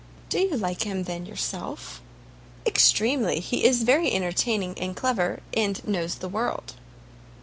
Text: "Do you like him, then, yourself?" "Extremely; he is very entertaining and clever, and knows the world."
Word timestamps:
"Do 0.29 0.39
you 0.39 0.57
like 0.57 0.81
him, 0.81 1.03
then, 1.03 1.27
yourself?" 1.27 2.01
"Extremely; 2.65 3.39
he 3.39 3.63
is 3.63 3.83
very 3.83 4.11
entertaining 4.11 4.75
and 4.79 4.95
clever, 4.95 5.41
and 5.55 5.79
knows 5.87 6.15
the 6.15 6.27
world." 6.27 6.73